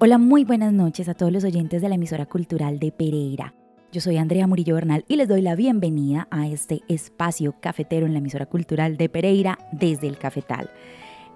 [0.00, 3.52] Hola, muy buenas noches a todos los oyentes de la emisora cultural de Pereira.
[3.90, 8.12] Yo soy Andrea Murillo Bernal y les doy la bienvenida a este espacio cafetero en
[8.12, 10.70] la emisora cultural de Pereira desde el Cafetal.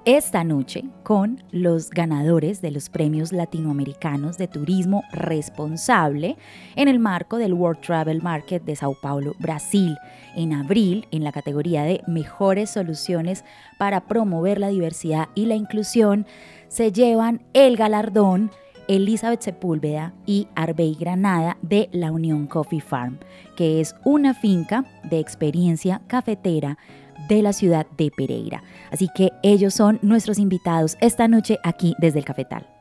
[0.05, 6.37] Esta noche con los ganadores de los premios latinoamericanos de turismo responsable
[6.77, 9.97] en el marco del World Travel Market de Sao Paulo, Brasil,
[10.37, 13.45] en abril en la categoría de mejores soluciones
[13.79, 16.27] para promover la diversidad y la inclusión
[16.73, 18.51] se llevan el galardón
[18.89, 23.19] Elizabeth Sepúlveda y Arbey Granada de la Unión Coffee Farm,
[23.57, 26.79] que es una finca de experiencia cafetera
[27.29, 28.63] de la ciudad de Pereira.
[28.91, 32.72] Así que ellos son nuestros invitados esta noche aquí desde el Cafetal.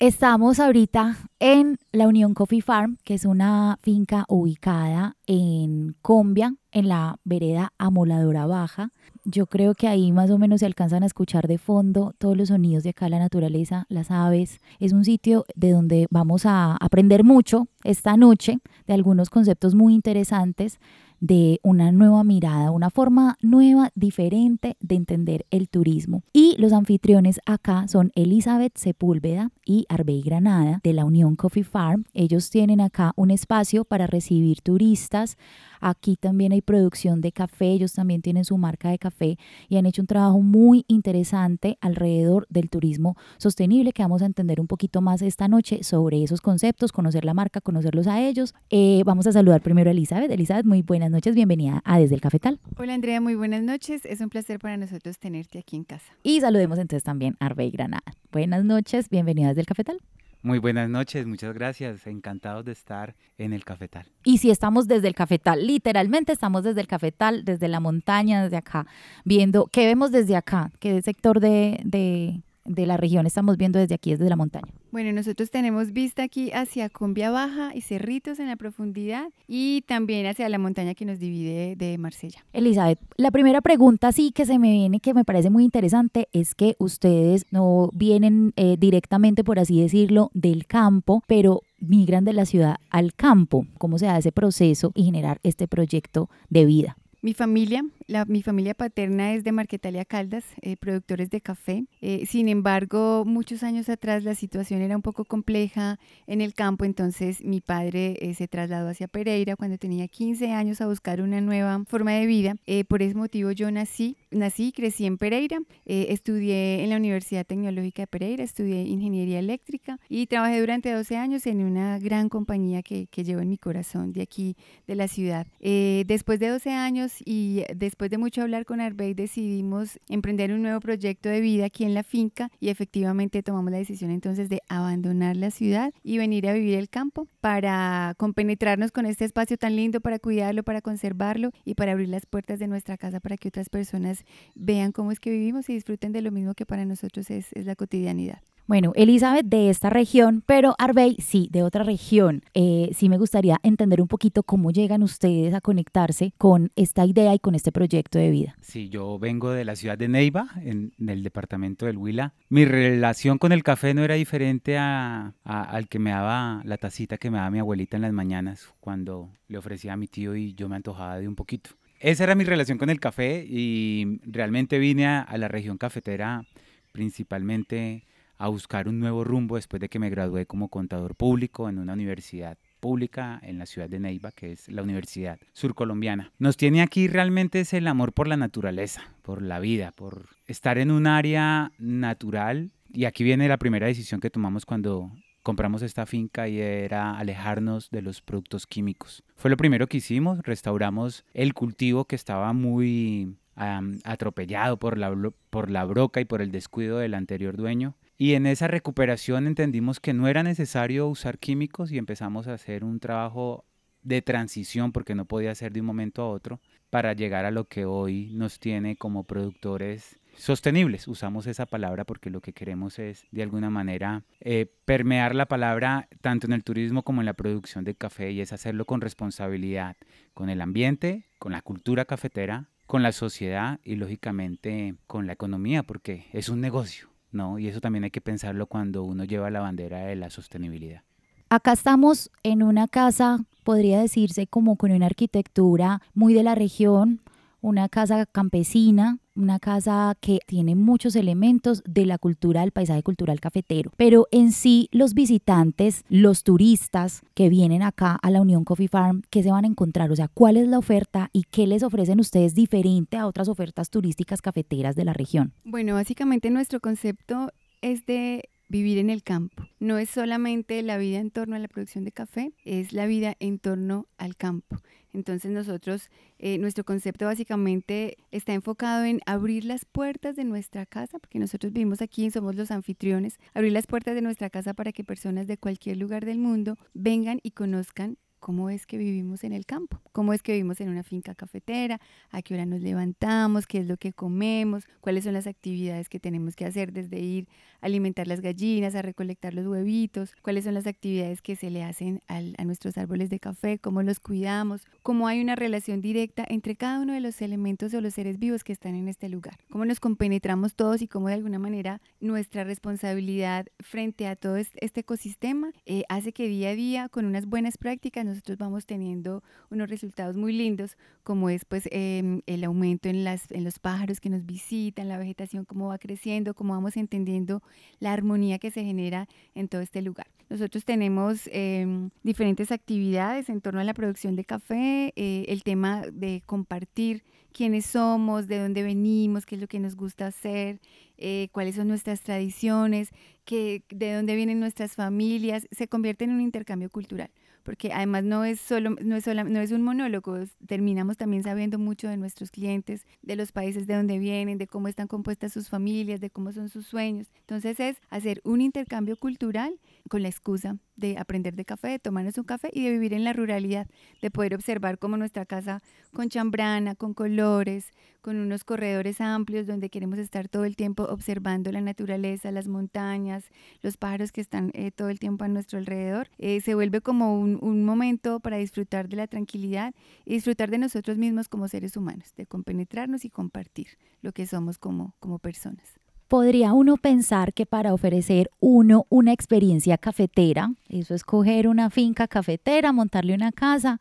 [0.00, 6.88] Estamos ahorita en la Unión Coffee Farm, que es una finca ubicada en Combia, en
[6.88, 8.90] la vereda Amoladora Baja.
[9.24, 12.48] Yo creo que ahí más o menos se alcanzan a escuchar de fondo todos los
[12.48, 14.60] sonidos de acá, la naturaleza, las aves.
[14.80, 19.94] Es un sitio de donde vamos a aprender mucho esta noche de algunos conceptos muy
[19.94, 20.80] interesantes
[21.24, 26.22] de una nueva mirada, una forma nueva, diferente de entender el turismo.
[26.34, 32.04] Y los anfitriones acá son Elizabeth Sepúlveda y Arbey Granada de la Unión Coffee Farm.
[32.12, 35.38] Ellos tienen acá un espacio para recibir turistas.
[35.86, 39.36] Aquí también hay producción de café, ellos también tienen su marca de café
[39.68, 44.62] y han hecho un trabajo muy interesante alrededor del turismo sostenible que vamos a entender
[44.62, 48.54] un poquito más esta noche sobre esos conceptos, conocer la marca, conocerlos a ellos.
[48.70, 50.30] Eh, vamos a saludar primero a Elizabeth.
[50.30, 52.58] Elizabeth, muy buenas noches, bienvenida a Desde el Cafetal.
[52.78, 54.06] Hola Andrea, muy buenas noches.
[54.06, 56.16] Es un placer para nosotros tenerte aquí en casa.
[56.22, 58.14] Y saludemos entonces también a Arbey Granada.
[58.32, 59.98] Buenas noches, bienvenida desde el Cafetal.
[60.44, 62.06] Muy buenas noches, muchas gracias.
[62.06, 64.04] Encantados de estar en el Cafetal.
[64.24, 68.58] Y si estamos desde el Cafetal, literalmente estamos desde el Cafetal, desde la montaña, desde
[68.58, 68.86] acá,
[69.24, 70.70] viendo, ¿qué vemos desde acá?
[70.80, 74.72] ¿Qué sector de, de, de la región estamos viendo desde aquí, desde la montaña?
[74.92, 80.26] Bueno, nosotros tenemos vista aquí hacia Cumbia Baja y Cerritos en la profundidad y también
[80.26, 82.44] hacia la montaña que nos divide de Marsella.
[82.52, 86.54] Elizabeth, la primera pregunta sí que se me viene, que me parece muy interesante, es
[86.54, 92.46] que ustedes no vienen eh, directamente, por así decirlo, del campo, pero migran de la
[92.46, 93.66] ciudad al campo.
[93.78, 96.96] ¿Cómo se da ese proceso y generar este proyecto de vida?
[97.20, 101.86] Mi familia, la, mi familia paterna es de Marquetalia Caldas, eh, productores de café.
[102.00, 106.84] Eh, sin embargo, muchos años atrás la situación era un poco compleja en el campo,
[106.84, 111.40] entonces mi padre eh, se trasladó hacia Pereira cuando tenía 15 años a buscar una
[111.40, 112.56] nueva forma de vida.
[112.88, 115.58] por ese motivo yo nací, nací y crecí en Pereira.
[115.84, 121.46] estudié en la Universidad Tecnológica de Pereira, estudié ingeniería eléctrica y trabajé durante 12 años
[121.46, 124.56] en una gran compañía que, que llevo en mi corazón de aquí,
[124.86, 125.46] de la ciudad.
[125.60, 130.80] después de 12 años y después de mucho hablar con Arbey decidimos emprender un nuevo
[130.80, 135.36] proyecto de vida aquí en la finca y efectivamente tomamos la decisión entonces de abandonar
[135.36, 140.00] la ciudad y venir a vivir el campo para compenetrarnos con este espacio tan lindo,
[140.00, 143.68] para cuidarlo, para conservarlo y para abrir las puertas de nuestra casa para que otras
[143.68, 144.24] personas
[144.54, 147.64] vean cómo es que vivimos y disfruten de lo mismo que para nosotros es, es
[147.64, 148.40] la cotidianidad.
[148.66, 152.42] Bueno, Elizabeth de esta región, pero Arbey sí, de otra región.
[152.54, 157.34] Eh, sí me gustaría entender un poquito cómo llegan ustedes a conectarse con esta idea
[157.34, 158.56] y con este proyecto de vida.
[158.62, 162.32] Sí, yo vengo de la ciudad de Neiva, en, el departamento del Huila.
[162.48, 167.18] Mi relación con el café no era diferente a, al que me daba la tacita
[167.18, 170.54] que me daba mi abuelita en las mañanas cuando le ofrecía a mi tío y
[170.54, 171.68] yo me antojaba de un poquito.
[172.00, 176.46] Esa era mi relación con el café y realmente vine a la región cafetera
[176.92, 178.04] principalmente
[178.38, 181.92] a buscar un nuevo rumbo después de que me gradué como contador público en una
[181.92, 186.32] universidad pública en la ciudad de Neiva, que es la Universidad Surcolombiana.
[186.38, 190.76] Nos tiene aquí realmente es el amor por la naturaleza, por la vida, por estar
[190.76, 192.72] en un área natural.
[192.92, 195.10] Y aquí viene la primera decisión que tomamos cuando
[195.42, 199.22] compramos esta finca y era alejarnos de los productos químicos.
[199.36, 205.14] Fue lo primero que hicimos, restauramos el cultivo que estaba muy atropellado por la,
[205.50, 207.94] por la broca y por el descuido del anterior dueño.
[208.16, 212.84] Y en esa recuperación entendimos que no era necesario usar químicos y empezamos a hacer
[212.84, 213.64] un trabajo
[214.02, 217.64] de transición, porque no podía ser de un momento a otro, para llegar a lo
[217.64, 221.08] que hoy nos tiene como productores sostenibles.
[221.08, 226.08] Usamos esa palabra porque lo que queremos es, de alguna manera, eh, permear la palabra
[226.20, 229.96] tanto en el turismo como en la producción de café y es hacerlo con responsabilidad,
[230.34, 235.82] con el ambiente, con la cultura cafetera, con la sociedad y, lógicamente, con la economía,
[235.82, 237.58] porque es un negocio, ¿no?
[237.58, 241.02] Y eso también hay que pensarlo cuando uno lleva la bandera de la sostenibilidad.
[241.50, 247.20] Acá estamos en una casa, podría decirse como con una arquitectura muy de la región,
[247.64, 253.40] una casa campesina, una casa que tiene muchos elementos de la cultura del paisaje cultural
[253.40, 253.90] cafetero.
[253.96, 259.22] Pero en sí, los visitantes, los turistas que vienen acá a la Unión Coffee Farm,
[259.30, 260.12] ¿qué se van a encontrar?
[260.12, 263.88] O sea, ¿cuál es la oferta y qué les ofrecen ustedes diferente a otras ofertas
[263.88, 265.54] turísticas cafeteras de la región?
[265.64, 267.50] Bueno, básicamente nuestro concepto
[267.80, 269.64] es de vivir en el campo.
[269.78, 273.36] No es solamente la vida en torno a la producción de café, es la vida
[273.40, 274.76] en torno al campo.
[275.14, 281.18] Entonces nosotros, eh, nuestro concepto básicamente está enfocado en abrir las puertas de nuestra casa,
[281.18, 285.04] porque nosotros vivimos aquí, somos los anfitriones, abrir las puertas de nuestra casa para que
[285.04, 289.64] personas de cualquier lugar del mundo vengan y conozcan cómo es que vivimos en el
[289.64, 291.98] campo, cómo es que vivimos en una finca cafetera,
[292.30, 296.20] a qué hora nos levantamos, qué es lo que comemos, cuáles son las actividades que
[296.20, 297.48] tenemos que hacer desde ir
[297.80, 301.84] a alimentar las gallinas, a recolectar los huevitos, cuáles son las actividades que se le
[301.84, 306.76] hacen a nuestros árboles de café, cómo los cuidamos, cómo hay una relación directa entre
[306.76, 309.86] cada uno de los elementos o los seres vivos que están en este lugar, cómo
[309.86, 315.72] nos compenetramos todos y cómo de alguna manera nuestra responsabilidad frente a todo este ecosistema
[315.86, 320.36] eh, hace que día a día con unas buenas prácticas nosotros vamos teniendo unos resultados
[320.36, 324.44] muy lindos, como es pues em, el aumento en, las, en los pájaros que nos
[324.44, 327.62] visitan, la vegetación, cómo va creciendo, cómo vamos entendiendo
[328.00, 330.26] la armonía que se genera en todo este lugar.
[330.50, 336.02] Nosotros tenemos em, diferentes actividades en torno a la producción de café, eh, el tema
[336.12, 337.22] de compartir
[337.52, 340.80] quiénes somos, de dónde venimos, qué es lo que nos gusta hacer,
[341.16, 343.10] eh, cuáles son nuestras tradiciones,
[343.44, 347.30] que, de dónde vienen nuestras familias, se convierte en un intercambio cultural
[347.64, 352.08] porque además no es solo no es no es un monólogo, terminamos también sabiendo mucho
[352.08, 356.20] de nuestros clientes, de los países de donde vienen, de cómo están compuestas sus familias,
[356.20, 357.26] de cómo son sus sueños.
[357.40, 362.38] Entonces es hacer un intercambio cultural con la excusa de aprender de café, de tomarnos
[362.38, 363.88] un café y de vivir en la ruralidad,
[364.22, 365.82] de poder observar cómo nuestra casa
[366.12, 371.70] con chambrana, con colores, con unos corredores amplios donde queremos estar todo el tiempo observando
[371.72, 373.44] la naturaleza, las montañas,
[373.82, 377.38] los pájaros que están eh, todo el tiempo a nuestro alrededor, eh, se vuelve como
[377.38, 381.96] un, un, momento para disfrutar de la tranquilidad y disfrutar de nosotros mismos como seres
[381.96, 383.88] humanos, de compenetrarnos y compartir
[384.22, 389.98] lo que somos como, como personas podría uno pensar que para ofrecer uno una experiencia
[389.98, 394.00] cafetera, eso es coger una finca cafetera, montarle una casa,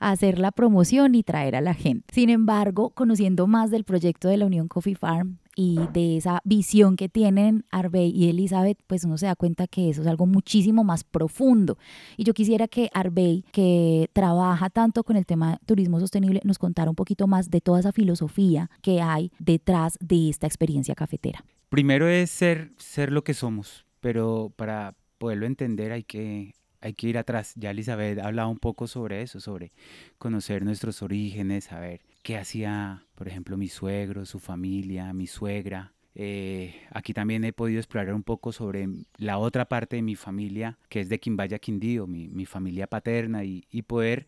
[0.00, 2.12] hacer la promoción y traer a la gente.
[2.12, 6.94] Sin embargo, conociendo más del proyecto de la Unión Coffee Farm y de esa visión
[6.94, 10.84] que tienen Arbey y Elizabeth, pues uno se da cuenta que eso es algo muchísimo
[10.84, 11.78] más profundo.
[12.16, 16.90] Y yo quisiera que Arbey, que trabaja tanto con el tema turismo sostenible, nos contara
[16.90, 21.44] un poquito más de toda esa filosofía que hay detrás de esta experiencia cafetera.
[21.70, 27.08] Primero es ser, ser lo que somos, pero para poderlo entender hay que, hay que
[27.08, 27.54] ir atrás.
[27.56, 29.72] Ya Elizabeth ha hablado un poco sobre eso, sobre
[30.18, 35.94] conocer nuestros orígenes, saber qué hacía, por ejemplo, mi suegro, su familia, mi suegra.
[36.14, 40.76] Eh, aquí también he podido explorar un poco sobre la otra parte de mi familia,
[40.90, 44.26] que es de Quimbaya Quindío, mi, mi familia paterna, y, y poder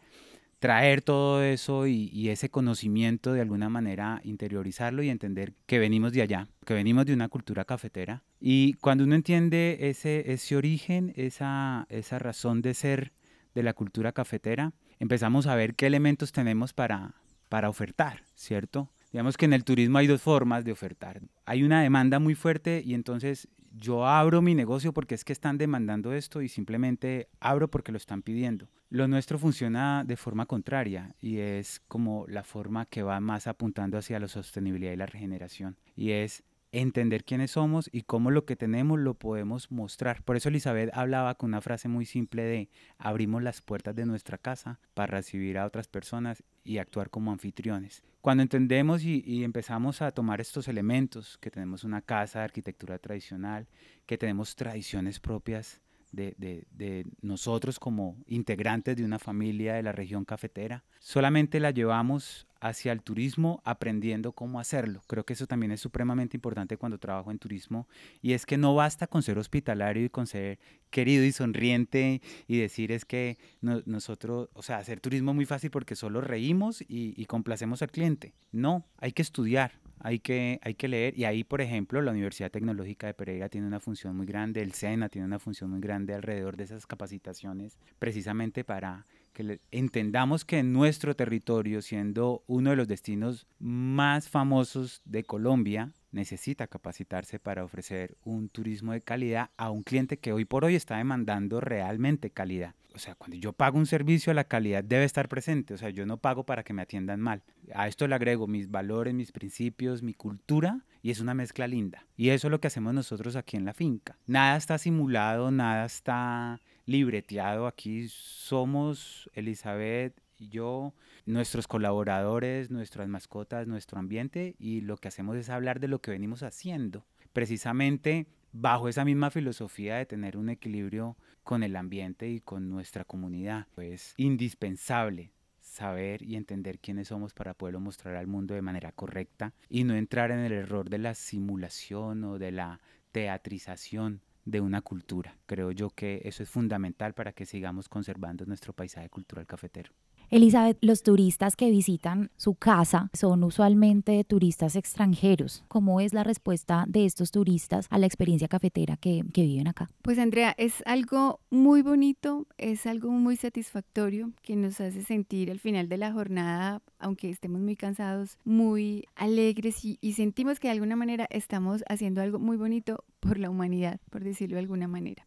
[0.61, 6.23] traer todo eso y, ese conocimiento de alguna manera, interiorizarlo y entender que venimos de
[6.23, 8.23] allá, que venimos de una cultura cafetera.
[8.40, 13.12] Y cuando uno entiende ese, ese origen, esa, esa razón de ser
[13.54, 17.20] de la cultura cafetera, empezamos a ver qué elementos tenemos para,
[17.50, 18.88] para ofertar, ¿cierto?
[19.12, 21.21] Digamos que en el turismo hay dos formas de ofertar.
[21.45, 25.59] Hay una demanda muy fuerte y entonces yo abro mi negocio porque es que están
[25.59, 28.69] demandando esto y simplemente abro porque lo están pidiendo.
[28.88, 33.99] Lo nuestro funciona de forma contraria y es como la forma que va más apuntando
[33.99, 35.76] hacia la sostenibilidad y la regeneración.
[35.97, 40.23] Y es entender quiénes somos y cómo lo que tenemos lo podemos mostrar.
[40.23, 44.38] Por eso Elizabeth hablaba con una frase muy simple de abrimos las puertas de nuestra
[44.38, 48.05] casa para recibir a otras personas y actuar como anfitriones.
[48.21, 53.67] Cuando entendemos y, empezamos a tomar estos elementos, que tenemos una casa de arquitectura tradicional,
[54.07, 55.81] que tenemos tradiciones propias
[56.12, 60.85] de, de, nosotros como integrantes de una familia de la región cafetera.
[60.99, 65.02] Solamente la llevamos hacia el turismo aprendiendo cómo hacerlo.
[65.07, 67.88] Creo que eso también es supremamente importante cuando trabajo en turismo
[68.21, 70.59] y es que no basta con ser hospitalario y con ser
[70.90, 75.71] querido y sonriente y decir es que nosotros, o sea, hacer turismo es muy fácil
[75.71, 78.35] porque solo reímos y complacemos al cliente.
[78.52, 82.50] No, hay que estudiar, hay que, hay que leer y ahí, por ejemplo, la Universidad
[82.50, 86.14] Tecnológica de Pereira tiene una función muy grande, el SENA tiene una función muy grande
[86.14, 92.88] alrededor de esas capacitaciones, precisamente para que entendamos que nuestro territorio, siendo uno de los
[92.88, 99.83] destinos más famosos de Colombia, necesita capacitarse para ofrecer un turismo de calidad a un
[99.83, 102.75] cliente que hoy por hoy está demandando realmente calidad.
[102.94, 105.75] O sea, cuando yo pago un servicio, la calidad debe estar presente.
[105.75, 107.42] O sea, yo no pago para que me atiendan mal.
[107.75, 112.06] A esto le agrego mis valores, mis principios, mi cultura y es una mezcla linda.
[112.16, 114.18] Y eso es lo que hacemos nosotros aquí en la finca.
[114.26, 117.66] Nada está simulado, nada está libreteado.
[117.66, 120.94] Aquí somos Elizabeth y yo,
[121.26, 126.11] nuestros colaboradores, nuestras mascotas, nuestro ambiente y lo que hacemos es hablar de lo que
[126.11, 127.04] venimos haciendo.
[127.32, 133.04] Precisamente bajo esa misma filosofía de tener un equilibrio con el ambiente y con nuestra
[133.04, 133.66] comunidad.
[133.76, 139.52] Es indispensable saber y entender quiénes somos para poderlo mostrar al mundo de manera correcta
[139.69, 142.80] y no entrar en el error de la simulación o de la
[143.12, 145.37] teatrización de una cultura.
[145.47, 149.92] Creo yo que eso es fundamental para que sigamos conservando nuestro paisaje cultural cafetero.
[150.31, 155.65] Elizabeth, los turistas que visitan su casa son usualmente turistas extranjeros.
[155.67, 159.91] ¿Cómo es la respuesta de estos turistas a la experiencia cafetera que, viven acá?
[160.03, 165.59] Pues Andrea, es algo muy bonito, es algo muy satisfactorio que nos hace sentir al
[165.59, 170.95] final de la jornada, aunque estemos muy cansados, muy alegres y sentimos que de alguna
[170.95, 175.25] manera estamos haciendo algo muy bonito por la humanidad, por decirlo de alguna manera.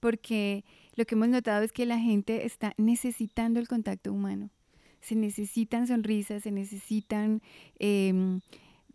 [0.00, 0.64] Porque
[0.96, 4.50] lo que hemos notado es que la gente está necesitando el contacto humano.
[5.00, 7.42] Se necesitan sonrisas, se necesitan
[7.78, 8.40] em,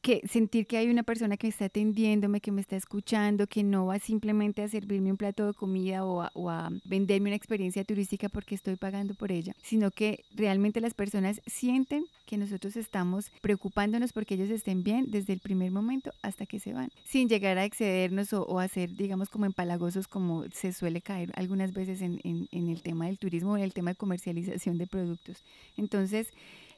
[0.01, 3.85] que sentir que hay una persona que está atendiéndome, que me está escuchando, que no
[3.85, 8.55] va simplemente a servirme un plato de comida o a, venderme una experiencia turística porque
[8.55, 14.33] estoy pagando por ella, sino que realmente las personas sienten que nosotros estamos preocupándonos porque
[14.33, 18.33] ellos estén bien desde el primer momento hasta que se van, sin llegar a excedernos
[18.33, 22.81] o, a ser, digamos, como empalagosos como se suele caer algunas veces en, en el
[22.81, 25.43] tema del turismo o en el tema de comercialización de productos.
[25.77, 26.27] Entonces,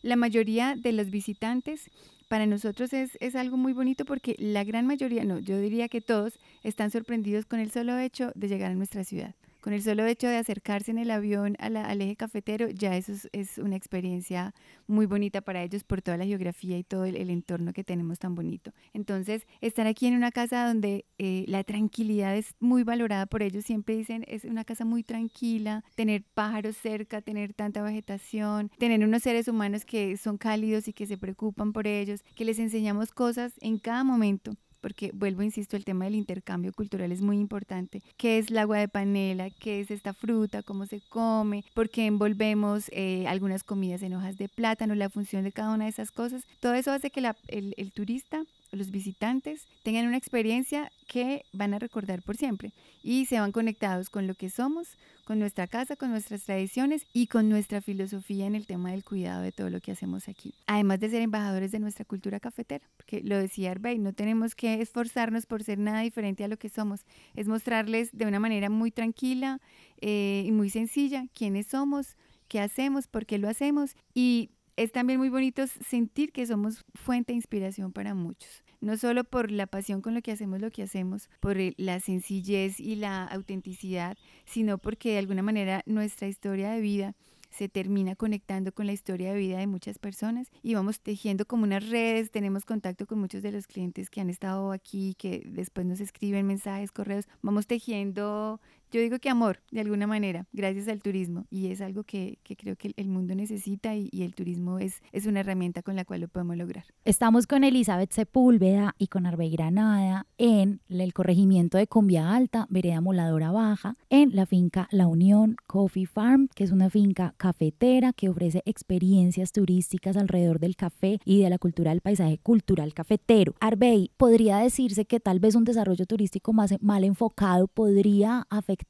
[0.02, 1.90] la mayoría de los visitantes
[2.34, 6.02] para nosotros es, es, algo muy bonito porque la gran mayoría, no, yo diría que
[6.02, 9.36] todos están sorprendidos con el solo hecho de llegar a nuestra ciudad.
[9.64, 13.58] Con el solo hecho de acercarse en el avión al eje cafetero, ya eso es,
[13.58, 14.54] una experiencia
[14.88, 18.36] muy bonita para ellos por toda la geografía y todo el, entorno que tenemos tan
[18.36, 18.74] bonito.
[18.92, 23.64] Entonces, estar aquí en una casa donde eh, la tranquilidad es muy valorada por ellos,
[23.64, 29.24] siempre dicen, es una casa muy tranquila, tener pájaros cerca, tener tanta vegetación, tener unos
[29.24, 33.54] seres humanos que son cálidos y que se preocupan por ellos, que les enseñamos cosas
[33.62, 38.04] en cada momento porque vuelvo, insisto, el tema del intercambio cultural es muy importante.
[38.18, 39.50] ¿Qué es el agua de panela?
[39.50, 40.62] ¿Qué es esta fruta?
[40.62, 41.64] ¿Cómo se come?
[41.74, 44.94] ¿Por qué envolvemos eh, algunas comidas en hojas de plátano?
[44.94, 46.44] La función de cada una de esas cosas.
[46.60, 51.80] Todo eso hace que el, el turista los visitantes tengan una experiencia que van a
[51.80, 52.72] recordar por siempre
[53.04, 54.88] y se van conectados con lo que somos,
[55.26, 59.42] con nuestra casa, con nuestras tradiciones y con nuestra filosofía en el tema del cuidado
[59.42, 60.54] de todo lo que hacemos aquí.
[60.68, 64.73] Además de ser embajadores de nuestra cultura cafetera, porque lo decía Arbey, no tenemos que
[64.82, 68.92] esforzarnos por ser nada diferente a lo que somos, es mostrarles de una manera muy
[68.92, 69.60] tranquila
[70.02, 75.20] eh, y muy sencilla quiénes somos, qué hacemos, por qué lo hacemos y es también
[75.20, 78.64] muy bonito sentir que somos fuente de inspiración para muchos.
[78.82, 82.80] No solo por la pasión con lo que hacemos lo que hacemos, por la sencillez
[82.80, 87.16] y la autenticidad, sino porque de alguna manera nuestra historia de vida
[87.54, 91.64] se termina conectando con la historia de vida de muchas personas y vamos tejiendo como
[91.64, 95.86] unas redes, tenemos contacto con muchos de los clientes que han estado aquí, que después
[95.86, 98.60] nos escriben mensajes, correos, vamos tejiendo
[98.94, 101.48] yo digo que amor, de alguna manera, gracias al turismo.
[101.50, 105.40] Y es algo que, creo que el mundo necesita y, el turismo es, es una
[105.40, 106.86] herramienta con la cual lo podemos lograr.
[107.04, 113.02] Estamos con Elizabeth Sepúlveda y con Arbey Granada en el corregimiento de Combia Alta, Vereda
[113.02, 118.30] Moladora Baja, en la finca La Unión Coffee Farm, que es una finca cafetera que
[118.30, 123.56] ofrece experiencias turísticas alrededor del café y de la cultura del paisaje cultural cafetero.
[123.60, 128.83] Arbey, podría decirse que tal vez un desarrollo turístico más mal enfocado podría afectar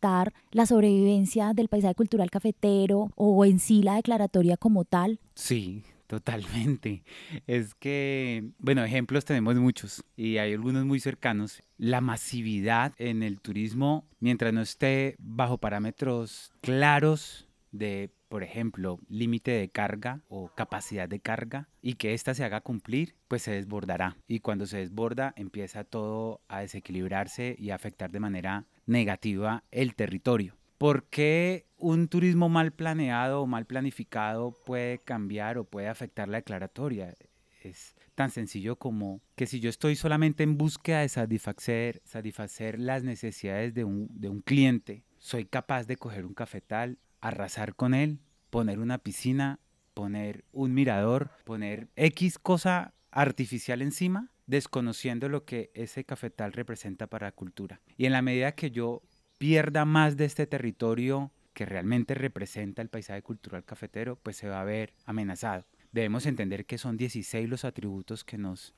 [0.51, 5.19] la sobrevivencia del paisaje cultural cafetero o en sí la declaratoria como tal?
[5.35, 5.83] Sí,
[6.13, 7.03] Totalmente.
[7.47, 11.63] Es que, bueno, ejemplos tenemos muchos y hay algunos muy cercanos.
[11.79, 19.51] La masividad en el turismo, mientras no esté bajo parámetros claros de, por ejemplo, límite
[19.51, 24.15] de carga o capacidad de carga y que ésta se haga cumplir, pues se desbordará.
[24.27, 29.95] Y cuando se desborda, empieza todo a desequilibrarse y a afectar de manera negativa el
[29.95, 30.55] territorio.
[30.77, 36.37] ¿Por qué un turismo mal planeado o mal planificado puede cambiar o puede afectar la
[36.37, 37.13] declaratoria?
[37.61, 43.03] Es tan sencillo como que si yo estoy solamente en búsqueda de satisfacer, satisfacer las
[43.03, 48.19] necesidades de un, de un cliente, soy capaz de coger un cafetal, arrasar con él,
[48.49, 49.59] poner una piscina,
[49.93, 57.27] poner un mirador, poner X cosa artificial encima, desconociendo lo que ese cafetal representa para
[57.27, 57.79] la cultura.
[57.97, 59.01] Y en la medida que yo
[59.37, 64.59] pierda más de este territorio que realmente representa el paisaje cultural cafetero, pues se va
[64.59, 65.65] a ver amenazado.
[65.93, 68.73] Debemos entender que son 16 los atributos que nos,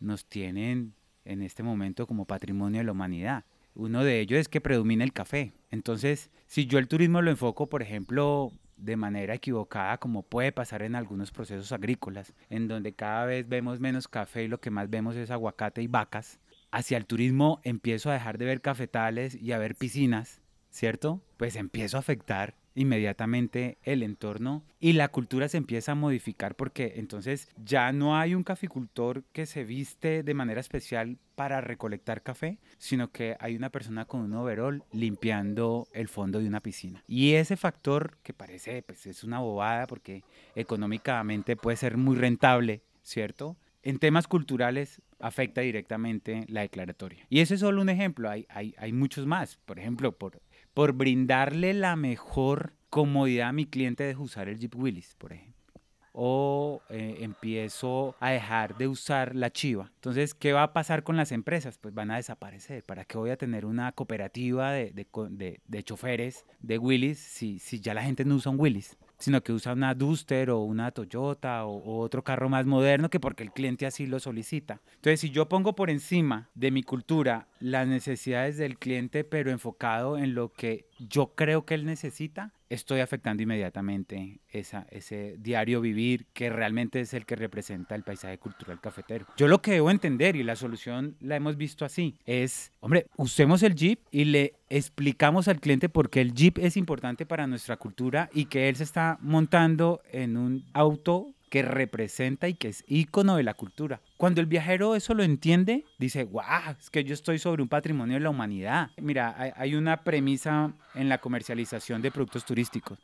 [0.00, 3.44] nos tienen en este momento como patrimonio de la humanidad.
[3.76, 5.52] Uno de ellos es que predomina el café.
[5.70, 10.80] Entonces, si yo el turismo lo enfoco, por ejemplo, de manera equivocada, como puede pasar
[10.80, 14.88] en algunos procesos agrícolas, en donde cada vez vemos menos café y lo que más
[14.88, 16.40] vemos es aguacate y vacas,
[16.70, 20.40] hacia el turismo empiezo a dejar de ver cafetales y a ver piscinas,
[20.70, 21.22] ¿cierto?
[21.36, 26.94] Pues empiezo a afectar inmediatamente el entorno y la cultura se empieza a modificar porque
[26.96, 32.58] entonces ya no hay un caficultor que se viste de manera especial para recolectar café,
[32.78, 37.02] sino que hay una persona con un overol limpiando el fondo de una piscina.
[37.08, 40.22] Y ese factor que parece pues es una bobada porque
[40.54, 43.56] económicamente puede ser muy rentable, ¿cierto?
[43.86, 47.24] en temas culturales afecta directamente la declaratoria.
[47.30, 49.58] Y ese es solo un ejemplo, hay, hay, hay muchos más.
[49.64, 50.42] Por ejemplo, por,
[50.76, 55.72] por brindarle la mejor comodidad a mi cliente de usar el Jeep Willis, por ejemplo.
[56.12, 59.90] O eh, empiezo a dejar de usar la chiva.
[59.94, 61.78] Entonces, ¿qué va a pasar con las empresas?
[61.78, 62.84] Pues van a desaparecer.
[62.84, 67.80] ¿Para qué voy a tener una cooperativa de, de, de, choferes de Willis si, si
[67.80, 68.98] ya la gente no usa un Willis?
[69.18, 73.42] Sino que usa una Duster o una Toyota o, otro carro más moderno que porque
[73.42, 74.80] el cliente así lo solicita.
[74.96, 80.18] Entonces, si yo pongo por encima de mi cultura las necesidades del cliente, pero enfocado
[80.18, 86.26] en lo que yo creo que él necesita, estoy afectando inmediatamente esa, ese diario vivir
[86.32, 89.26] que realmente es el que representa el paisaje cultural cafetero.
[89.36, 93.62] Yo lo que debo entender, y la solución la hemos visto así, es, hombre, usemos
[93.62, 97.76] el Jeep y le explicamos al cliente por qué el Jeep es importante para nuestra
[97.76, 102.84] cultura y que él se está montando en un auto que representa y que es
[102.86, 104.00] ícono de la cultura.
[104.16, 108.14] Cuando el viajero eso lo entiende, dice, guau, es que yo estoy sobre un patrimonio
[108.14, 108.90] de la humanidad.
[108.96, 112.98] Mira, hay, una premisa en la comercialización de productos turísticos.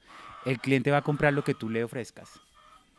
[0.45, 2.41] El cliente va a comprar lo que tú le ofrezcas.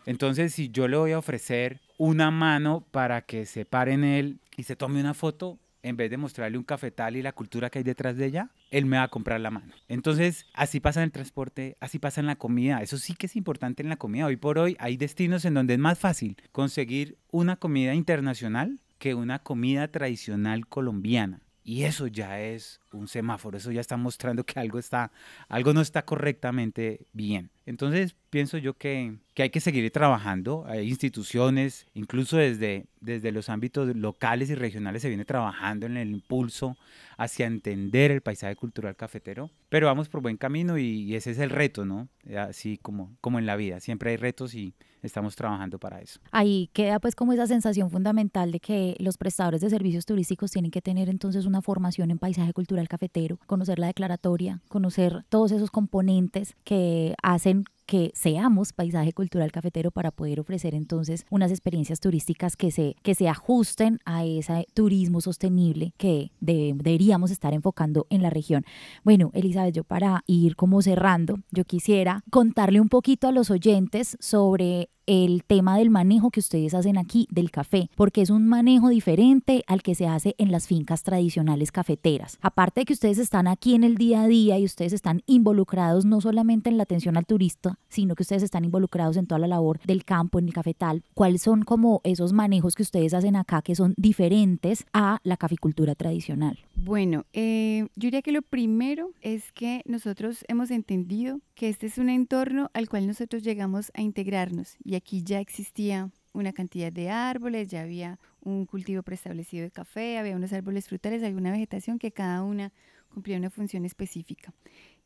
[0.05, 4.39] Entonces, si yo le voy a ofrecer una mano para que se pare en él
[4.57, 7.79] y se tome una foto, en vez de mostrarle un cafetal y la cultura que
[7.79, 9.73] hay detrás de ella, él me va a comprar la mano.
[9.87, 12.81] Entonces, así pasa en el transporte, así pasa en la comida.
[12.81, 14.25] Eso sí que es importante en la comida.
[14.25, 19.13] Hoy por hoy hay destinos en donde es más fácil conseguir una comida internacional que
[19.13, 21.41] una comida tradicional colombiana.
[21.63, 25.11] Y eso ya es un semáforo, eso ya está mostrando que algo, está,
[25.49, 27.51] algo no está correctamente bien.
[27.65, 33.49] Entonces pienso yo que, que, hay que seguir trabajando, hay instituciones, incluso desde, desde los
[33.49, 36.77] ámbitos locales y regionales se viene trabajando en el impulso
[37.17, 41.39] hacia entender el paisaje cultural cafetero, pero vamos por buen camino y, y ese es
[41.39, 42.09] el reto, ¿no?
[42.37, 46.19] Así como, como en la vida, siempre hay retos y estamos trabajando para eso.
[46.31, 50.71] Ahí queda pues como esa sensación fundamental de que los prestadores de servicios turísticos tienen
[50.71, 55.71] que tener entonces una formación en paisaje cultural cafetero, conocer la declaratoria, conocer todos esos
[55.71, 62.57] componentes que hacen que seamos paisaje cultural cafetero para poder ofrecer entonces unas experiencias turísticas
[62.57, 68.31] que se, que se ajusten a ese turismo sostenible que deberíamos estar enfocando en la
[68.31, 68.65] región.
[69.03, 74.17] Bueno, Elizabeth, yo para ir como cerrando, yo quisiera contarle un poquito a los oyentes
[74.19, 78.89] sobre el tema del manejo que ustedes hacen aquí del café, porque es un manejo
[78.89, 82.37] diferente al que se hace en las fincas tradicionales cafeteras.
[82.41, 86.05] Aparte de que ustedes están aquí en el día a día y ustedes están involucrados
[86.05, 89.47] no solamente en la atención al turista, sino que ustedes están involucrados en toda la
[89.47, 91.03] labor del campo, en el cafetal.
[91.13, 95.95] ¿Cuáles son como esos manejos que ustedes hacen acá que son diferentes a la caficultura
[95.95, 96.59] tradicional?
[96.75, 101.97] Bueno, eh, yo diría que lo primero es que nosotros hemos entendido que este es
[101.97, 107.09] un entorno al cual nosotros llegamos a integrarnos y aquí ya existía una cantidad de
[107.09, 112.11] árboles, ya había un cultivo preestablecido de café, había unos árboles frutales, alguna vegetación que
[112.11, 112.73] cada una
[113.13, 114.53] cumplía una función específica.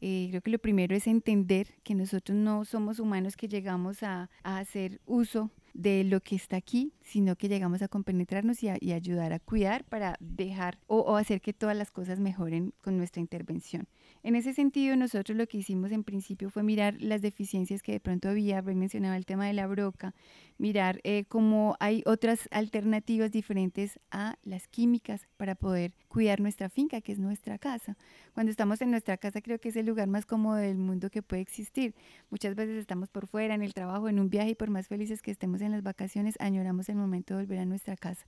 [0.02, 4.30] Eh, creo que lo primero es entender que nosotros no somos humanos que llegamos a,
[4.44, 8.78] a hacer uso de lo que está aquí, sino que llegamos a compenetrarnos y, a,
[8.96, 13.88] ayudar a cuidar para dejar o, hacer que todas las cosas mejoren con nuestra intervención.
[14.24, 18.00] En ese sentido, nosotros lo que hicimos en principio fue mirar las deficiencias que de
[18.00, 20.14] pronto había, mencionaba el tema de la broca,
[20.58, 27.02] mirar eh, cómo hay otras alternativas diferentes a las químicas para poder cuidar nuestra finca,
[27.02, 27.96] que es nuestra casa.
[28.34, 31.22] Cuando estamos en nuestra casa creo que es el lugar más cómodo del mundo que
[31.22, 31.96] puede existir.
[32.30, 35.22] Muchas veces estamos por fuera, en el trabajo, en un viaje y por más felices
[35.22, 38.26] que estemos en las vacaciones, añoramos el momento de volver a nuestra casa.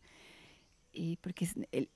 [0.92, 1.56] Y porque es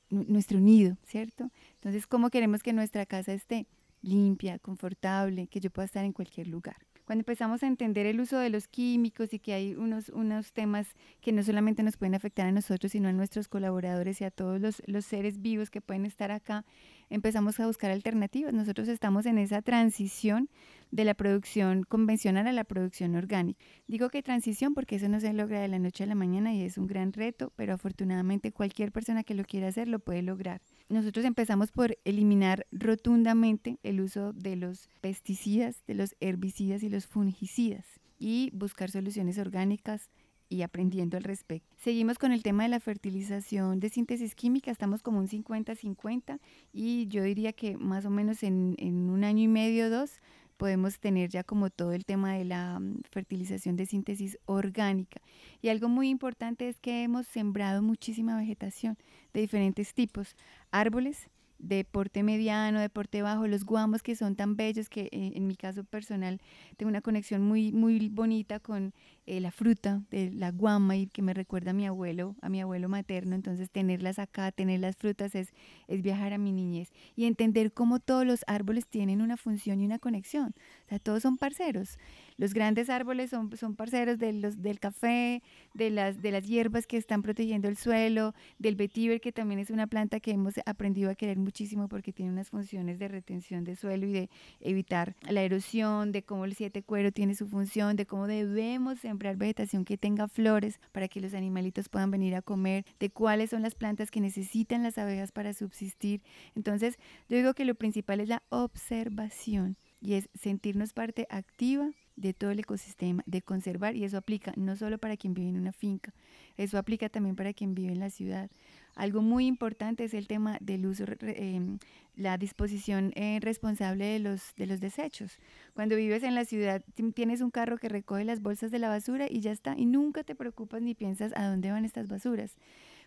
[0.10, 1.50] nuestro nido, ¿cierto?
[1.76, 3.66] Entonces, ¿cómo queremos que nuestra casa esté?
[4.04, 6.76] Limpia, confortable, que yo pueda estar en cualquier lugar.
[7.06, 10.88] Cuando empezamos a entender el uso de los químicos y que hay unos, unos temas
[11.20, 14.62] que no solamente nos pueden afectar a nosotros, sino a nuestros colaboradores y a todos
[14.62, 16.64] los, los seres vivos que pueden estar acá,
[17.10, 18.54] empezamos a buscar alternativas.
[18.54, 20.50] Nosotros estamos en esa transición
[20.92, 23.60] de la producción convencional a la producción orgánica.
[23.88, 26.62] Digo que transición porque eso no se logra de la noche a la mañana y
[26.62, 30.62] es un gran reto, pero afortunadamente cualquier persona que lo quiera hacer lo puede lograr.
[30.90, 37.08] Nosotros empezamos por eliminar rotundamente el uso de los pesticidas, de los herbicidas y los
[37.08, 37.86] fungicidas
[38.20, 40.10] y buscar soluciones orgánicas
[40.54, 41.76] y aprendiendo al respecto.
[41.78, 46.40] Seguimos con el tema de la fertilización de síntesis química, estamos como un 50-50
[46.72, 50.22] y yo diría que más o menos en, en un año y medio o dos
[50.58, 55.22] podemos tener ya como todo el tema de la mm, fertilización de síntesis orgánica.
[55.62, 58.98] Y algo muy importante es que hemos sembrado muchísima vegetación
[59.34, 60.36] de diferentes tipos,
[60.72, 61.30] árboles,
[61.64, 65.48] de porte mediano, de porte bajo, los guamos que son tan bellos que eh, en
[65.48, 66.42] mi caso personal
[66.78, 68.94] tengo una conexión muy, muy bonita con
[69.26, 72.60] eh, la fruta de la guama y que me recuerda a mi abuelo, a mi
[72.60, 75.54] abuelo materno, entonces tenerlas acá, tener las frutas es,
[75.88, 79.86] es viajar a mi niñez y entender cómo todos los árboles tienen una función y
[79.86, 80.54] una conexión,
[80.86, 81.98] o sea, todos son parceros.
[82.36, 85.42] Los grandes árboles son, son parceros de los, del café,
[85.74, 89.70] de las, de las hierbas que están protegiendo el suelo, del vetiver, que también es
[89.70, 93.78] una planta que hemos aprendido a querer muchísimo porque tiene unas funciones de retención de
[93.78, 98.06] suelo y de evitar la erosión, de cómo el siete cuero tiene su función, de
[98.06, 102.86] cómo debemos sembrar vegetación que tenga flores para que los animalitos puedan venir a comer,
[103.00, 106.22] de cuáles son las plantas que necesitan las abejas para subsistir.
[106.56, 106.98] Entonces,
[107.30, 112.52] yo digo que lo principal es la observación y es sentirnos parte activa de todo
[112.52, 116.14] el ecosistema, de conservar, y eso aplica no solo para quien vive en una finca,
[116.58, 118.50] eso aplica también para quien vive en la ciudad.
[118.96, 121.80] Algo muy importante es el tema del uso, em,
[122.16, 125.40] la disposición eh, responsable de los, de los desechos.
[125.74, 126.84] Cuando vives en la ciudad,
[127.16, 130.24] tienes un carro que recoge las bolsas de la basura y ya está, y nunca
[130.24, 132.56] te preocupas ni piensas a dónde van estas basuras.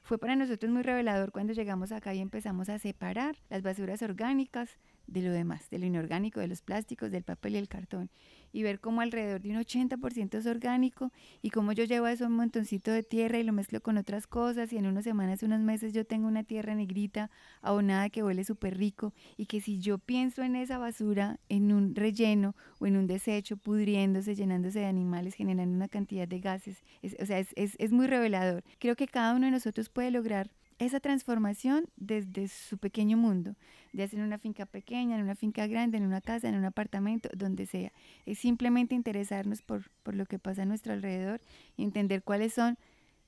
[0.02, 4.78] Fue para nosotros muy revelador cuando llegamos acá y empezamos a separar las basuras orgánicas
[5.06, 8.10] de lo demás, de lo inorgánico, de los plásticos, del papel y el cartón
[8.56, 12.32] y ver cómo alrededor de un 80% es orgánico y cómo yo llevo eso un
[12.32, 15.92] montoncito de tierra y lo mezclo con otras cosas y en unas semanas, unos meses
[15.92, 20.42] yo tengo una tierra negrita abonada que huele súper rico y que si yo pienso
[20.42, 25.76] en esa basura, en un relleno o en un desecho pudriéndose, llenándose de animales, generando
[25.76, 26.82] una cantidad de gases,
[27.20, 28.64] o sea, es, es, es muy revelador.
[28.78, 33.56] Creo que cada uno de nosotros puede lograr esa transformación desde su pequeño mundo,
[33.92, 36.64] ya sea en una finca pequeña, en una finca grande, en una casa, en un
[36.64, 37.92] apartamento, donde sea.
[38.26, 41.40] Es simplemente interesarnos por, por lo que pasa a nuestro alrededor
[41.76, 42.78] y entender cuáles son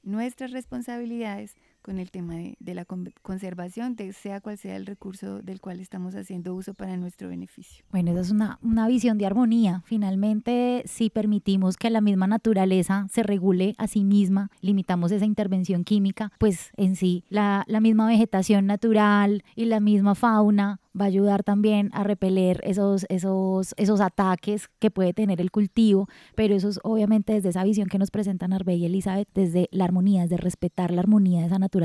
[0.03, 1.57] nuestras responsabilidades
[1.89, 6.15] con el tema de, la conservación, de sea cual sea el recurso del cual estamos
[6.15, 7.83] haciendo uso para nuestro beneficio.
[7.91, 9.81] Bueno, esa es una, una visión de armonía.
[9.87, 15.83] Finalmente, si permitimos que la misma naturaleza se regule a sí misma, limitamos esa intervención
[15.83, 21.09] química, pues en sí la, la misma vegetación natural y la misma fauna va a
[21.09, 26.69] ayudar también a repeler esos, esos, esos ataques que puede tener el cultivo, pero eso
[26.69, 30.39] es obviamente desde esa visión que nos presentan Arbe y Elizabeth, desde la armonía, desde
[30.39, 31.78] respetar la armonía de esa naturaleza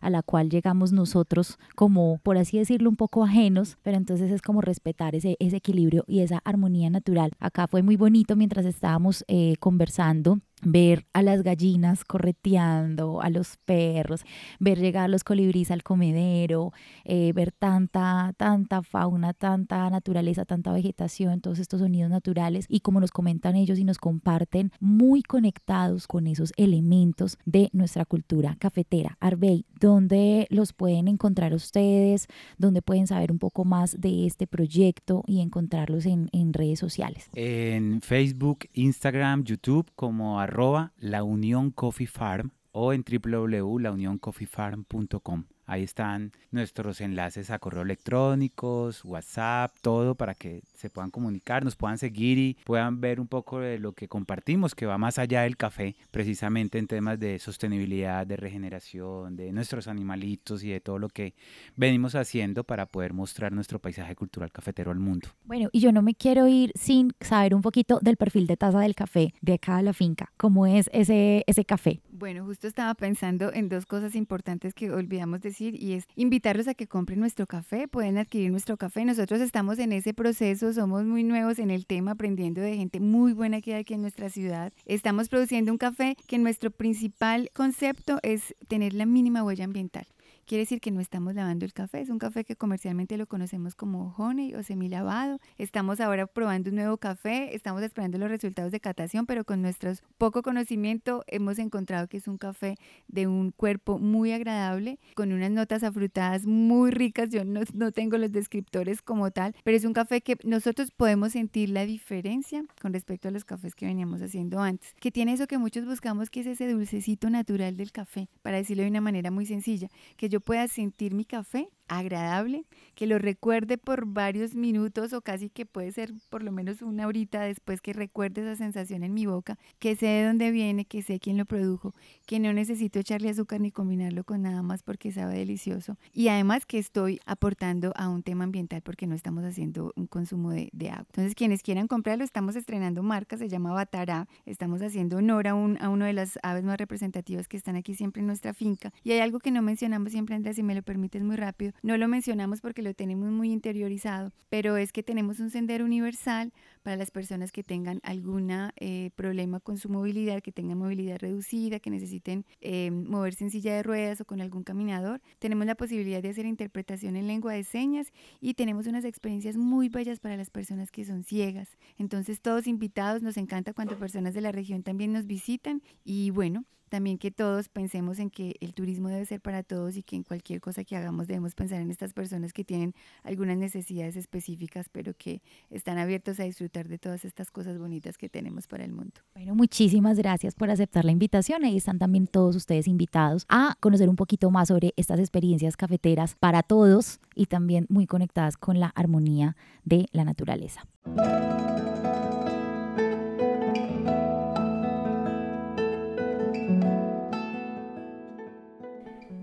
[0.00, 4.42] a la cual llegamos nosotros como, por así decirlo, un poco ajenos, pero entonces es
[4.42, 7.32] como respetar ese, equilibrio y esa armonía natural.
[7.38, 13.56] Acá fue muy bonito mientras estábamos eh, conversando ver a las gallinas correteando, a los
[13.64, 14.24] perros,
[14.58, 16.72] ver llegar los colibríes al comedero,
[17.04, 23.00] eh, ver tanta, tanta fauna, tanta naturaleza, tanta vegetación, todos estos sonidos naturales y como
[23.00, 29.16] nos comentan ellos y nos comparten, muy conectados con esos elementos de nuestra cultura cafetera.
[29.20, 32.26] Arbey, ¿dónde los pueden encontrar ustedes?
[32.56, 37.28] ¿Dónde pueden saber un poco más de este proyecto y encontrarlos en, en redes sociales?
[37.34, 45.44] En Facebook, Instagram, YouTube como arroba la Unión Coffee Farm o en www.launioncoffeefarm.com.
[45.68, 51.76] Ahí están nuestros enlaces a correo electrónicos, WhatsApp, todo para que se puedan comunicar, nos
[51.76, 55.42] puedan seguir y puedan ver un poco de lo que compartimos, que va más allá
[55.42, 60.98] del café, precisamente en temas de sostenibilidad, de regeneración, de nuestros animalitos y de todo
[60.98, 61.34] lo que
[61.76, 65.28] venimos haciendo para poder mostrar nuestro paisaje cultural cafetero al mundo.
[65.44, 68.80] Bueno, y yo no me quiero ir sin saber un poquito del perfil de taza
[68.80, 70.32] del café de acá de la finca.
[70.38, 72.00] ¿Cómo es ese, ese café?
[72.10, 76.74] Bueno, justo estaba pensando en dos cosas importantes que olvidamos decir y es invitarlos a
[76.74, 79.04] que compren nuestro café, pueden adquirir nuestro café.
[79.04, 83.32] Nosotros estamos en ese proceso, somos muy nuevos en el tema, aprendiendo de gente muy
[83.32, 84.72] buena que hay aquí en nuestra ciudad.
[84.86, 90.06] Estamos produciendo un café que nuestro principal concepto es tener la mínima huella ambiental.
[90.48, 93.74] Quiere decir que no estamos lavando el café, es un café que comercialmente lo conocemos
[93.74, 95.40] como honey o semilavado.
[95.58, 99.92] Estamos ahora probando un nuevo café, estamos esperando los resultados de catación, pero con nuestro
[100.16, 102.76] poco conocimiento hemos encontrado que es un café
[103.08, 107.28] de un cuerpo muy agradable, con unas notas afrutadas muy ricas.
[107.28, 111.32] Yo no, no tengo los descriptores como tal, pero es un café que nosotros podemos
[111.32, 115.46] sentir la diferencia con respecto a los cafés que veníamos haciendo antes, que tiene eso
[115.46, 119.30] que muchos buscamos, que es ese dulcecito natural del café, para decirlo de una manera
[119.30, 125.12] muy sencilla, que yo pueda sentir mi café agradable, que lo recuerde por varios minutos
[125.12, 129.02] o casi que puede ser por lo menos una horita después que recuerde esa sensación
[129.02, 131.94] en mi boca, que sé de dónde viene, que sé quién lo produjo,
[132.26, 135.96] que no necesito echarle azúcar ni combinarlo con nada más porque sabe delicioso.
[136.12, 140.50] Y además que estoy aportando a un tema ambiental porque no estamos haciendo un consumo
[140.50, 141.06] de, agua.
[141.08, 145.78] Entonces, quienes quieran comprarlo, estamos estrenando marca, se llama Batará, estamos haciendo honor a, un,
[145.80, 148.92] a uno de las aves más representativas que están aquí siempre en nuestra finca.
[149.04, 151.96] Y hay algo que no mencionamos siempre, Andrés, si me lo permites muy rápido, no
[151.96, 156.96] lo mencionamos porque lo tenemos muy interiorizado, pero es que tenemos un sendero universal para
[156.96, 161.90] las personas que tengan algún eh, problema con su movilidad, que tengan movilidad reducida, que
[161.90, 165.20] necesiten eh, moverse en silla de ruedas o con algún caminador.
[165.38, 169.88] Tenemos la posibilidad de hacer interpretación en lengua de señas y tenemos unas experiencias muy
[169.88, 171.76] bellas para las personas que son ciegas.
[171.98, 176.64] Entonces todos invitados, nos encanta cuando personas de la región también nos visitan y bueno,
[176.88, 180.22] también que todos pensemos en que el turismo debe ser para todos y que en
[180.22, 185.14] cualquier cosa que hagamos debemos pensar en estas personas que tienen algunas necesidades específicas, pero
[185.14, 189.14] que están abiertos a disfrutar de todas estas cosas bonitas que tenemos para el mundo.
[189.34, 191.64] Bueno, muchísimas gracias por aceptar la invitación.
[191.64, 196.34] Ahí están también todos ustedes invitados a conocer un poquito más sobre estas experiencias cafeteras
[196.38, 200.86] para todos y también muy conectadas con la armonía de la naturaleza.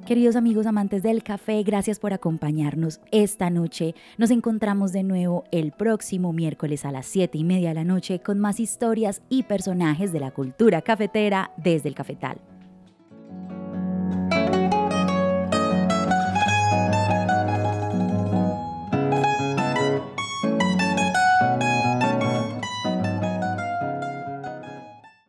[0.06, 3.96] Queridos amigos amantes del café, gracias por acompañarnos esta noche.
[4.20, 8.20] Nos encontramos de nuevo el próximo miércoles a las 7 y media de la noche
[8.20, 12.38] con más historias y personajes de la cultura cafetera desde el cafetal.